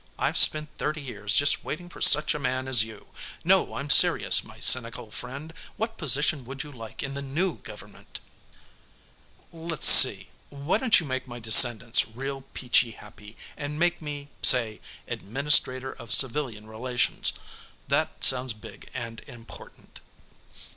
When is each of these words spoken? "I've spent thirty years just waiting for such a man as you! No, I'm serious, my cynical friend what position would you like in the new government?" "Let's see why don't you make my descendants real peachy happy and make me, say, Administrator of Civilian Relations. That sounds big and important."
"I've 0.17 0.35
spent 0.39 0.69
thirty 0.79 0.99
years 0.99 1.31
just 1.35 1.63
waiting 1.63 1.87
for 1.87 2.01
such 2.01 2.33
a 2.33 2.39
man 2.39 2.67
as 2.67 2.83
you! 2.83 3.09
No, 3.43 3.75
I'm 3.75 3.91
serious, 3.91 4.43
my 4.43 4.57
cynical 4.59 5.11
friend 5.11 5.53
what 5.77 5.99
position 5.99 6.43
would 6.45 6.63
you 6.63 6.71
like 6.71 7.03
in 7.03 7.13
the 7.13 7.21
new 7.21 7.57
government?" 7.59 8.19
"Let's 9.51 9.87
see 9.87 10.29
why 10.49 10.79
don't 10.79 10.99
you 10.99 11.05
make 11.05 11.27
my 11.27 11.37
descendants 11.37 12.07
real 12.07 12.41
peachy 12.55 12.93
happy 12.97 13.37
and 13.55 13.77
make 13.77 14.01
me, 14.01 14.29
say, 14.41 14.81
Administrator 15.07 15.91
of 15.91 16.11
Civilian 16.11 16.65
Relations. 16.65 17.33
That 17.87 18.23
sounds 18.23 18.53
big 18.53 18.89
and 18.95 19.19
important." 19.27 19.99